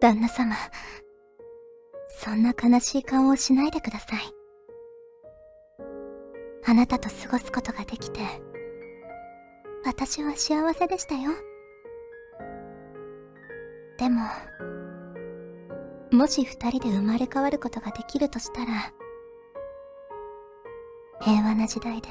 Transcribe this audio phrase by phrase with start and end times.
[0.00, 0.56] 旦那様、
[2.08, 4.20] そんな悲しい顔をしないでください。
[6.64, 8.20] あなたと過ごすことができて、
[9.84, 11.32] 私は幸せでしたよ。
[13.98, 14.22] でも、
[16.10, 18.94] もし二人で生まれ変わることができるとしたら、
[21.20, 22.08] 平和な時代で、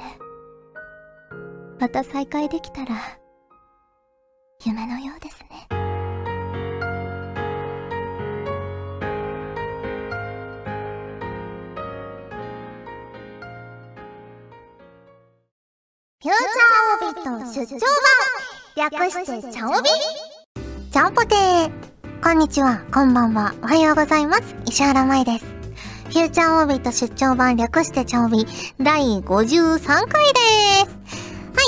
[1.80, 2.94] また再会できたら、
[4.64, 5.79] 夢のようですね。
[16.22, 17.80] フューチャーオービット出張
[18.76, 19.88] 版略してチャオビ
[20.92, 24.54] チャオポテーこんにちは、こんばんは、おはようございます。
[24.66, 25.46] 石原舞です。
[25.46, 28.44] フューチャーオービット出張版略してチャオビ
[28.78, 31.00] 第53回です。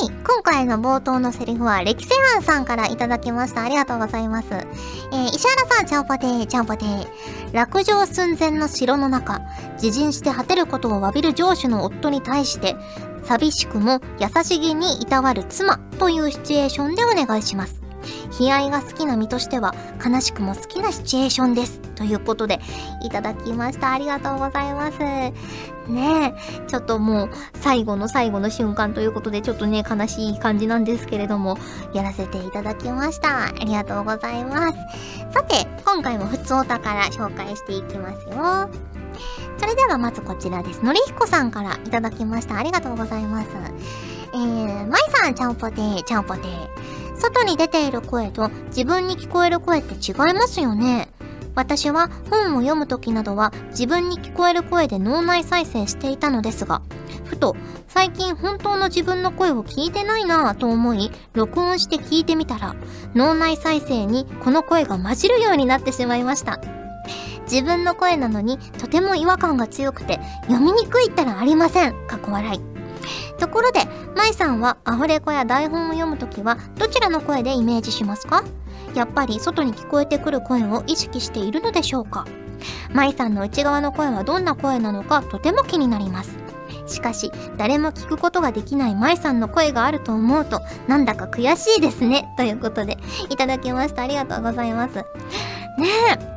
[0.02, 3.62] はい、今回の冒頭のセリフは、歴世庵さんからいただきました。
[3.62, 4.48] ありがとうございます。
[4.50, 7.06] えー、石原さん、チャオポテー、チャオポテー。
[7.54, 9.40] 落城寸前の城の中、
[9.82, 12.76] 自陣して果てることを詫びる上司の夫に対して、
[13.24, 17.82] 寂しくも優しげにいたわる妻というシチュエーションでお願いします。
[18.40, 21.80] 悲哀が好きな身としては悲しくも好きなシチュエーションです。
[21.94, 22.60] ということで
[23.02, 23.92] いただきました。
[23.92, 24.98] ありがとうございます。
[24.98, 25.32] ね
[25.88, 26.34] え、
[26.66, 31.58] ちょっともう最後の最後の瞬間ということでちょっとね悲しい感じなんですけれども
[31.92, 33.48] やらせていただきました。
[33.48, 34.78] ありがとうございます。
[35.32, 38.91] さて、今回も普通お宝紹介していきますよ。
[39.62, 40.84] それではまずこちらです。
[40.84, 42.58] のりひこさんからいただきました。
[42.58, 43.48] ありがとうございます。
[44.34, 47.16] えー、まいさん、ちゃんぽてー、ちゃんぽてー。
[47.16, 51.08] 外に出ている声と自分に聞こえる声って違いますよね。
[51.54, 56.82] 私は本を読む時などは自分に聞こえる声で脳内再生していたのですが、
[57.24, 57.54] ふと
[57.86, 62.74] 最近本当の自分の声を聞いてないなぁと思い、録音して聞いてみたら、
[63.14, 66.81] 脳内再生にこの声が混じるようになってしまいました。
[67.52, 72.06] 自分の声なのにとても違和感が強くて読みにくいったらありません。
[72.06, 72.60] かっこ笑い。
[73.38, 73.80] ところで、
[74.16, 78.42] 舞さんはアフレコや台本を読むときはどちらの声でイメージしますか？
[78.94, 82.24] やっぱり外に聞こえてくる声を意識しているのでしょうか？
[82.94, 86.38] 舞さんの内側の声はどんな声なのかとても気になります。
[86.86, 92.32] しかし、誰も聞くことができない舞さんの声があると思うと、なんだか悔しいですね。
[92.36, 92.96] ということで、
[93.28, 94.02] いただきました。
[94.02, 94.96] ありがとうございます。
[94.96, 95.04] ね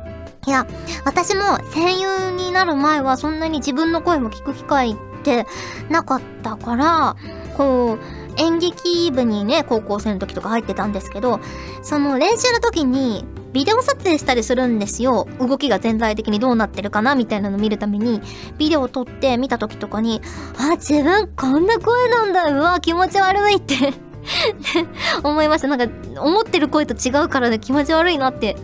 [0.02, 0.05] え。
[0.46, 0.66] いや、
[1.04, 5.46] 私も声優になる前はそんなに自分の声も聞く機会って
[5.90, 7.16] なかったから、
[7.56, 11.40] こう、演劇部にね、高校生の時とか入ってたんですけど、
[11.82, 15.26] その練習の時に、ビデオ撮影したりするんですよ。
[15.40, 18.20] 動きが全体的にどうなってるかなみたいなのを見るために、
[18.58, 20.20] ビデオを撮って見た時とかに、
[20.58, 22.50] あ、自分こんな声なんだ。
[22.50, 23.94] うわ、気持ち悪いって
[25.22, 25.68] 思いました。
[25.68, 25.86] なんか、
[26.20, 28.56] 思ってる声と違うからね、気持ち悪いなって、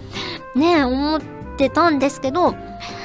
[0.54, 1.20] ね、思っ
[1.56, 2.54] てたんですけど、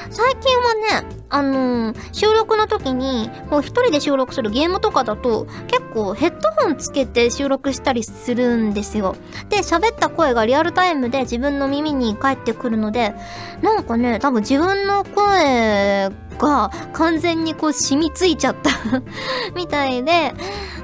[0.09, 9.16] 最近はね、あのー収録の時に、こう一人で収録するゲームとかだと、結構ヘッドホンつけて収録したりするんですよ。
[9.50, 13.14] で、喋った声がリアルタイムで自分の耳に返ってくるので、
[13.62, 18.72] なんかね、多分自分の声が完全にこう染みついちゃった
[19.56, 20.34] みたいで、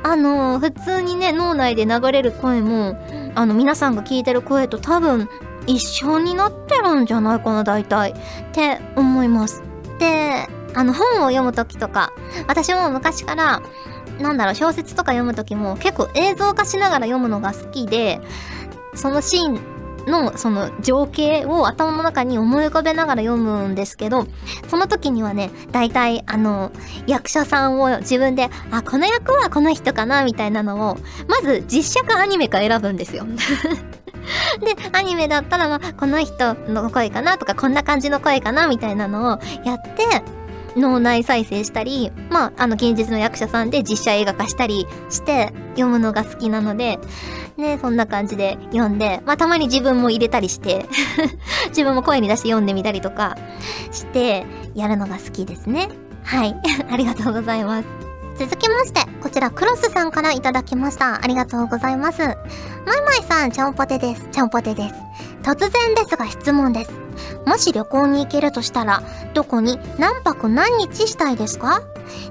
[0.03, 2.97] あのー普通にね、脳内で流れる声も、
[3.35, 5.29] あの、皆さんが聞いてる声と多分
[5.65, 8.11] 一緒になってるんじゃないかな、大体。
[8.11, 8.15] っ
[8.51, 9.63] て思います。
[10.03, 12.11] で、あの、本を読むときとか、
[12.47, 13.61] 私も昔から、
[14.19, 18.19] なんだろう、小説とか読むときも結構映像化しながら読むのが好きで、
[18.95, 19.59] そのシーン
[20.05, 24.27] のその情景を頭の中に思い浮かべながら読むんですけど、
[24.67, 26.71] その時にはね、大体あの、
[27.07, 30.97] 役者さんを自分で、あ、この役はこの人かな、みたいなのを、
[31.27, 33.25] まず実写かアニメか選ぶんですよ。
[34.59, 40.03] で、アニメだったら、まあ、この人の声かなとか、こんな感じの声かなみたいなのをやって、
[40.75, 46.99] 脳内再生したり、まあ、あの、現実の役者さんで実写映画化したりして読むのが好きなので、
[47.57, 50.87] ね、そんな感じで読んで、まあ、たまに自分も入れたりして、
[51.69, 53.37] 自分も声に出して読んでみたりとか
[53.91, 55.89] して、やるのが好きですね。
[56.23, 56.55] はい。
[56.89, 58.02] ありがとうございます。
[58.37, 61.23] 続きまして、こちらクロスさんからいただきました。
[61.23, 62.19] ありがとうございます。
[62.21, 64.27] マイマイさん、ちゃんぽてです。
[64.31, 64.95] ちゃんぽてです。
[65.43, 66.91] 突然ですが質問です。
[67.45, 69.03] もし旅行に行けるとしたら、
[69.33, 71.81] どこに何泊何日したいですか？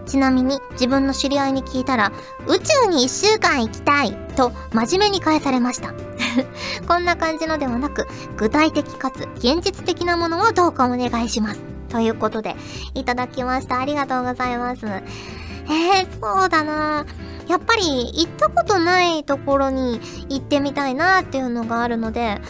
[0.06, 2.12] ちなみに自分の知り合いに聞いたら、
[2.46, 5.94] 宇宙に1週間行きたいと真面目に返されました。
[6.88, 11.60] こんな感じのではなく、具体的かつ現実的なものをどうかお願いします。
[11.88, 12.56] ということで、
[12.94, 13.78] いただきました。
[13.78, 14.86] ありがとうございます。
[15.66, 17.06] えー、そうだな。
[17.48, 17.82] やっぱり
[18.14, 22.40] 行ったことないところに行ってみたいなっていうのがあるので、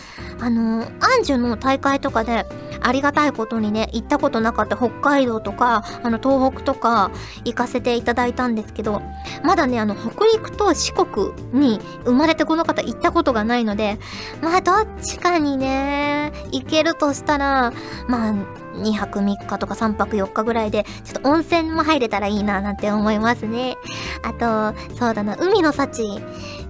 [0.42, 2.44] あのー、アンジュの大会とかで、
[2.80, 7.12] ありがたいことにね、行ったことなかった北海道とか、あの、東北とか
[7.44, 9.02] 行かせていただいたんですけど、
[9.44, 14.00] まだね、あの、北陸と四国に生まれてこの方行ったことがないので、
[14.42, 17.72] まあ、どっちかにね、行けるとしたら、
[18.08, 18.34] まあ、
[18.74, 23.76] 2泊3日とか3泊4日ぐらいで、ちょっと温泉も入れたらいいななんて思いますね。
[24.22, 26.20] あと、そうだな、海の幸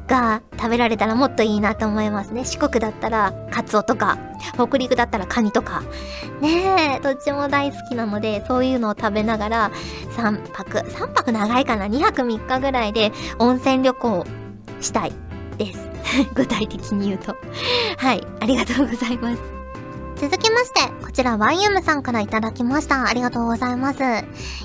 [0.09, 2.45] が食べられたらもっといいなと思いますね。
[2.45, 4.19] 四国だったらカツオとか、
[4.55, 5.83] 北陸だったらカニとか。
[6.41, 9.71] ねえ、どっちも大好きなので、そういうのを食べながら
[10.17, 14.25] 3泊、3泊長いかな ?2 泊3日ぐらいで温泉旅行
[14.81, 15.13] したい
[15.59, 15.89] です。
[16.35, 17.37] 具体的に言うと。
[17.97, 19.63] はい、ありがとうございます。
[20.17, 23.09] 続きまして、こちら YM さんからいただきました。
[23.09, 23.99] ありがとうございます。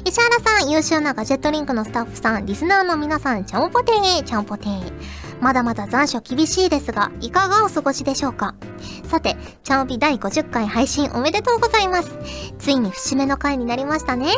[0.06, 4.94] 石原さん、優秀なガジェットリンクのスタッフさん、リスナーの皆さん、ちゃんぽてー、ちゃんぽてー。
[5.40, 8.56] まだまだ残暑厳しいですが、いかがお過ごしでしょうか？
[9.04, 12.18] さて、チャオビ第50回配信おめでとうございます。
[12.60, 14.32] ついに節目の回になりましたね。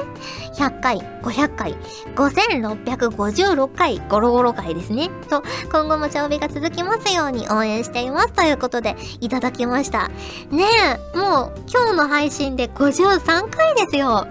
[0.56, 1.76] 100回、500回、
[2.16, 5.10] 5656回、ゴロゴロ回ですね。
[5.30, 5.42] と、
[5.72, 8.34] 今後もチャオビが続きますように応援しています。
[8.34, 10.10] ということで、いただきました。
[10.52, 10.66] ね
[11.14, 14.28] え、もう今日の配信で53回ですよ。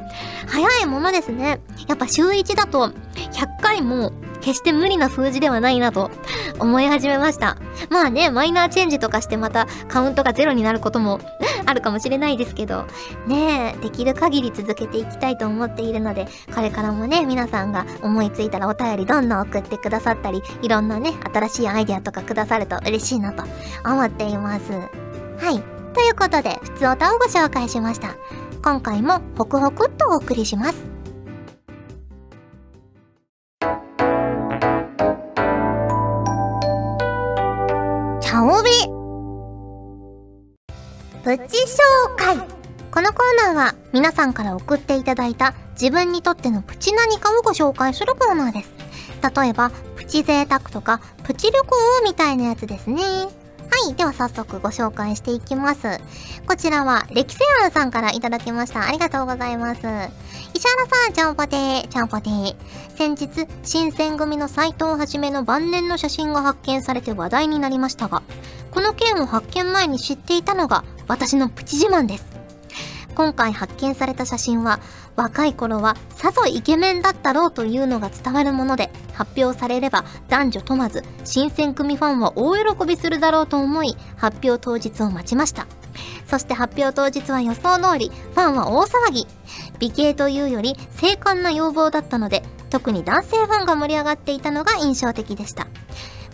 [0.47, 1.61] 早いものですね。
[1.89, 6.11] やっぱ週1だと100回も決して無理な数字ではないなと
[6.59, 7.57] 思い始めました。
[7.91, 11.21] まあね、マイナーチェンジとかしてまたカウントがゼロになることも
[11.67, 12.85] あるかもしれないですけど、
[13.27, 23.45] ねえ、できる限り続けていきたいと思っているので、これからもね、皆さんが思いついたらお便りどんどん送ってくださったり、いろんなね、新しいアイデアとかくださると嬉しいなと
[23.85, 24.73] 思っています。
[24.73, 25.63] はい。
[25.95, 28.15] ということで、普通歌をご紹介しました。
[28.63, 30.98] 今回もホクホクっとお送りします。
[41.25, 42.37] プチ紹介
[42.93, 48.71] このコーナーは皆さんから送っていただいた自分にとってのプチ何かをご紹介するコーナーです。
[49.37, 51.67] 例えば、プチ贅沢とか、プチ旅行
[52.05, 53.03] みたいなやつですね。
[53.81, 53.95] はい。
[53.95, 56.01] では早速ご紹介していきます。
[56.47, 58.85] こちらは、レキセアンさんからいただきました。
[58.85, 59.79] ありがとうございます。
[59.79, 60.11] 石原
[61.05, 62.57] さん、ちゃんぽてー、ちゃんぽてー。
[62.97, 68.25] 先日、新選組の斎藤はじめの晩年の写真が発見されて話題になりましたが、
[68.73, 72.27] この件を発見前に知っていたのが、私のプチ自慢です。
[73.15, 74.81] 今回発見された写真は、
[75.15, 85.67] 若い頃はさぞイケメンだったろうというのが伝わるもので、発表されれば男女問わず、新選組ファンは大喜びするだろうと思い、発表当日を待ちました。
[86.29, 89.27] そして発表当日は予想通り、ファンは大騒ぎ。
[89.81, 95.67] 美形というより、精悍な要望だったので、特に男性ファンが盛り上がっていたのが印象的でした。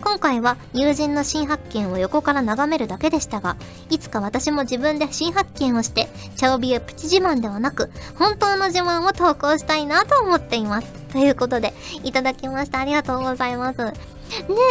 [0.03, 3.57] 今回は友人の新発見を横から眺めるだけでしたが、
[3.89, 11.04] いつか私も自分で新発見をして、チャオビエプチ自慢ではなく、本当の自慢を投稿したいなと思っています。
[11.15, 11.73] ということで、
[12.03, 12.81] いただきました。
[12.81, 13.79] ありがとうございます。
[13.79, 13.93] ね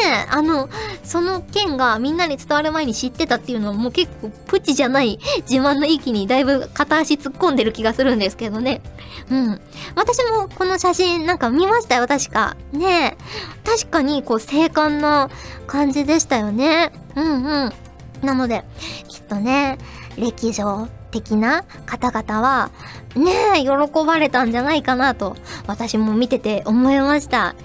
[0.05, 0.67] え、あの、
[1.01, 5.19] その件がみんなに伝わる前に知ってたっていうのはもう結構プチじゃない
[5.49, 8.81] 自慢の域にだいぶ片足突っ込んでる気がするんですけどね。
[9.31, 9.61] うん。
[9.95, 12.57] 私もこの写真なんか見ましたよ、確か。
[12.73, 13.17] ねえ。
[13.63, 15.29] 確かにこう精悍な
[15.65, 16.91] 感じでしたよね。
[17.15, 17.73] うんうん。
[18.21, 18.65] なので、
[19.07, 19.77] きっとね、
[20.17, 22.71] 歴上的な方々は、
[23.15, 23.69] ねえ、喜
[24.05, 27.55] ばれたんじゃないかなと、私も見てて思いました。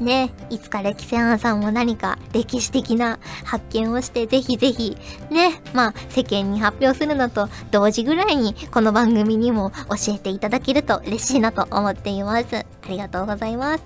[0.00, 4.96] ねいつか歴戦案さんも何か歴史的な発見をして、ぜひぜひ、
[5.30, 12.56] ね、まあ、世間に発表するのと同時ぐらいに、この番組にも教えていただけると嬉しいなと思っています。
[12.56, 13.84] ありがとうございます。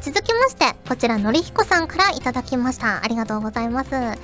[0.00, 3.02] 続きまして、こちら、のりひこさんからいただきました。
[3.04, 3.90] ありがとうございます。
[3.90, 4.16] まい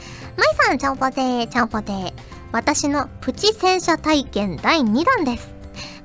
[0.67, 2.40] さん、ちゃんぽてー、ちゃんぽてー。
[2.53, 5.49] 私のプチ戦車体験第2弾です。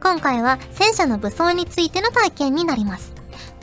[0.02, 3.14] 今回は戦車の武装についての体験になります。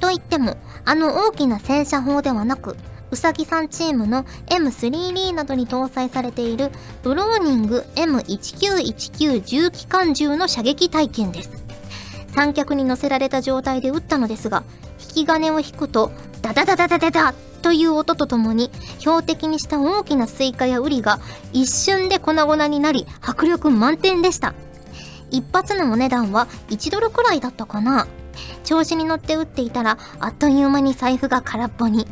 [0.01, 2.77] と言っても、あの大きな戦車砲ではなく、
[3.13, 6.71] うさぎさんチームの M3D などに搭載されている
[7.05, 11.51] ブローニング M1919 重機関銃の射撃体験です。
[12.35, 14.65] 三脚に乗せられた状態で撃ったのですが、
[14.99, 16.11] 引き金を引くと、
[16.41, 21.21] ダダダダダダダという音とともに、標的にした大きなスイカやウリが
[21.53, 24.55] 一瞬で粉々になり、迫力満点でした。
[25.31, 28.07] 一発のお値段は1ドルくらいだったかな
[28.65, 32.07] 調子に乗って撃っていたら、あっという間に財布が空っぽに。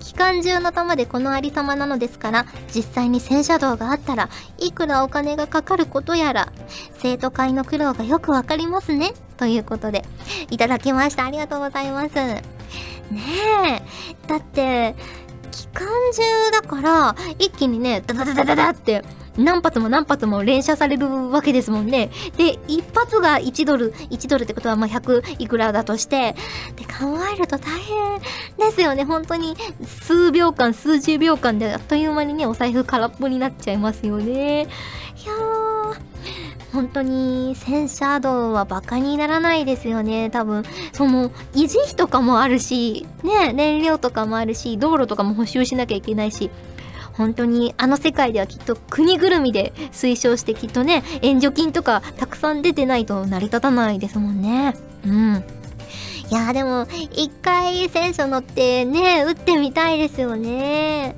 [0.00, 6.52] 機関銃の弾でこのありさまなのですから、実際に戦車道があったらいくらお金がかかることやら、
[6.98, 9.14] 生徒会の苦労がよくわかりますね。
[9.38, 10.04] ということで、
[10.50, 11.24] いただきました。
[11.24, 12.61] ありがとうございます。
[13.10, 13.82] ね
[14.24, 14.94] え、だって、
[15.50, 19.04] 機関銃だから、一気にね、ダダダダダダって
[19.36, 22.10] 何発も何発も連射されるわけですもんね。
[22.36, 26.34] で、一発が1ドル、1ドルってことはまあ100いくらだとして、
[26.76, 28.20] で、考えると大変
[28.58, 29.04] ですよね。
[29.04, 34.62] 本当に数秒間、数十秒間であっという間にね、お財布空っぽになっちゃいますよね。
[34.62, 35.61] いやー、
[36.72, 40.30] 本当に戦車道はバカにならないですよね。
[40.30, 46.50] 多分その維持費とかもあるしね燃料とかもあるし道路とかも補修しなきゃいけないし
[47.12, 54.74] 本当にあの世界ではきっと国ぐるみで推奨してきっとね援助金とかたくさん出てないと成り立たないですもんね。
[55.06, 55.61] うん。
[56.32, 61.14] いやでも一回戦車乗ってね撃ってみたいですよね。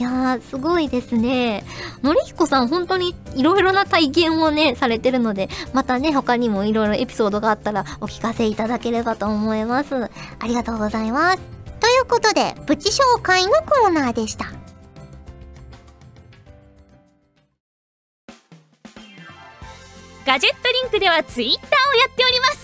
[0.00, 1.66] いやすごいですね。
[2.02, 9.94] のりひこさん本当にいろいろな体験をねされてるのでまたね他にもいろいろエピソードがあったらお聞かせいただければと思います。
[9.96, 10.08] あ
[10.46, 11.38] りがとうございます。
[11.78, 14.46] ということでプチ紹介のコーナーでした。
[20.24, 22.63] ガジェットリンクではツイッターをやっております。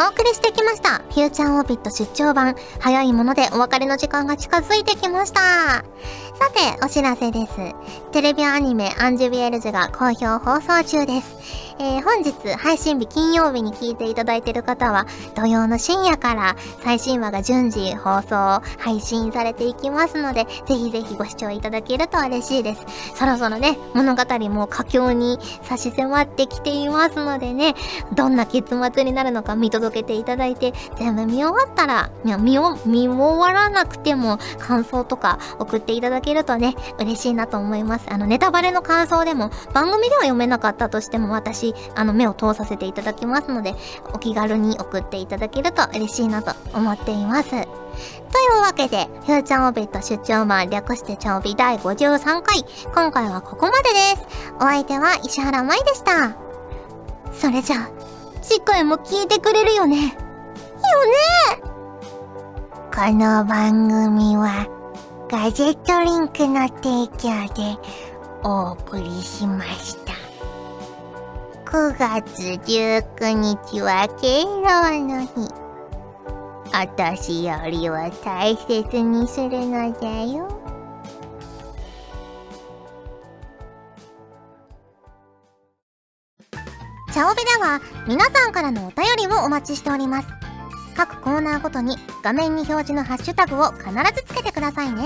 [0.00, 0.98] お送りしてきました。
[0.98, 2.54] フューチャーオービット出張版。
[2.78, 5.84] 早いものでお別れの時間が近づいてきました。
[6.38, 7.52] さて、お知らせです。
[8.12, 11.68] テレビアニメアンジュビエルジュが好評放送中です。
[11.80, 27.74] えー、本日配信日金曜日に聞いていただいている方は土曜の深夜から最新話が順次放送配信されていきますのでぜひぜひご視聴いただけると嬉しいですそろそろね物語も佳境に差し迫ってきていますのでね
[28.14, 43.74] どんな結末になるのか見届けていただいて全部見終わったら見見終わらなくても感想とか送っていただけるとね嬉しいなと思いますあのネタバレの感想でも番組では読めなかったとしても私あの、目を通させていただきますので、
[44.12, 47.50] お気軽に送っていただけると嬉しいなと思っています。
[47.50, 47.62] とい
[48.58, 54.52] うわけで、フーチャーオビット出張版略してチャオビ第53回、今回はここまでです。
[54.56, 56.36] お相手は石原舞でした。
[57.32, 57.90] それじゃあ、
[58.42, 59.96] 次回も聞いてくれるよね。
[59.96, 60.14] よね
[62.94, 64.77] この番組は、
[65.30, 67.76] ガジェットリンクの提供で
[68.42, 70.14] お送りしました。
[71.70, 75.52] 9月19日は敬老の日。
[76.72, 77.94] お年寄りを
[78.24, 80.48] 大切にするのじゃよ。
[87.12, 90.37] チャオベでは皆さんからのお便りをお待ちしております。
[90.98, 95.04] 各コーナーごとに画面に表示のハッシュタグを必ずつけてくださいね。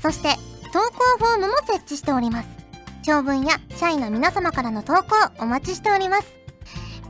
[0.00, 0.30] そして
[0.72, 2.60] 投稿フォームも設置しております。
[3.02, 6.32] 長文や社員の皆様からの投稿お待ちしております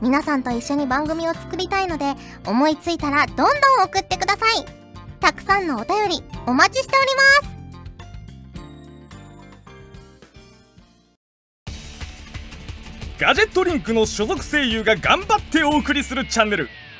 [0.01, 2.15] 皆さんと一緒に番組を作りたいので
[2.47, 3.47] 思いついたらどんどん
[3.85, 4.65] 送ってください
[5.19, 7.61] たくさんのお便りお待ちしております
[13.19, 16.69] ガジェットリンクの所属声優が頑張ってお送りするチャンネル